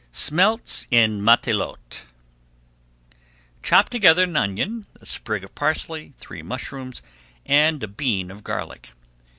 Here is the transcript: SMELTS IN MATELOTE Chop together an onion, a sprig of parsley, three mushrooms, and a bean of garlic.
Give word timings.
SMELTS 0.11 0.87
IN 0.89 1.23
MATELOTE 1.23 2.01
Chop 3.61 3.87
together 3.87 4.23
an 4.23 4.35
onion, 4.35 4.87
a 4.99 5.05
sprig 5.05 5.43
of 5.43 5.53
parsley, 5.53 6.13
three 6.17 6.41
mushrooms, 6.41 7.03
and 7.45 7.83
a 7.83 7.87
bean 7.87 8.31
of 8.31 8.43
garlic. 8.43 8.89